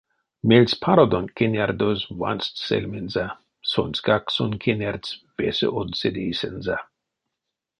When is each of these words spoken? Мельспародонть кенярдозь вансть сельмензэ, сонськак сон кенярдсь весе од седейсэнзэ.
Мельспародонть 0.49 1.35
кенярдозь 1.37 2.03
вансть 2.19 2.57
сельмензэ, 2.67 3.27
сонськак 3.71 4.23
сон 4.35 4.51
кенярдсь 4.63 5.17
весе 5.37 5.67
од 5.79 5.89
седейсэнзэ. 5.99 6.77